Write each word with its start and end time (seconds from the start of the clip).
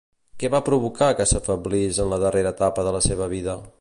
Què 0.43 0.49
va 0.53 0.61
provocar 0.69 1.09
que 1.19 1.27
s'afeblís 1.31 1.99
en 2.05 2.09
la 2.15 2.19
darrera 2.25 2.55
etapa 2.59 2.87
de 2.89 2.95
la 2.97 3.03
seva 3.11 3.29
vida? 3.37 3.61